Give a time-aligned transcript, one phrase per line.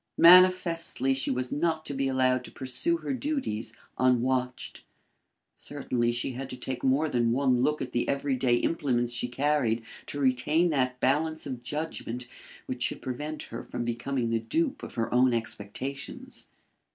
[0.17, 4.81] Manifestly she was not to be allowed to pursue her duties unwatched.
[5.53, 9.27] Certainly she had to take more than one look at the every day implements she
[9.27, 12.25] carried to retain that balance of judgment
[12.65, 16.47] which should prevent her from becoming the dupe of her own expectations.